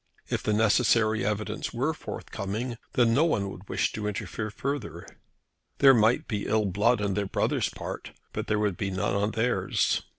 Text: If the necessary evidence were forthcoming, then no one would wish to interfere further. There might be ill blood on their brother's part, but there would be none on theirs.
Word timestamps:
If 0.29 0.41
the 0.41 0.51
necessary 0.51 1.23
evidence 1.23 1.75
were 1.75 1.93
forthcoming, 1.93 2.77
then 2.93 3.13
no 3.13 3.23
one 3.23 3.51
would 3.51 3.69
wish 3.69 3.91
to 3.91 4.07
interfere 4.07 4.49
further. 4.49 5.05
There 5.77 5.93
might 5.93 6.27
be 6.27 6.47
ill 6.47 6.65
blood 6.65 7.03
on 7.03 7.13
their 7.13 7.27
brother's 7.27 7.69
part, 7.69 8.09
but 8.33 8.47
there 8.47 8.57
would 8.57 8.77
be 8.77 8.89
none 8.89 9.13
on 9.13 9.29
theirs. 9.33 10.01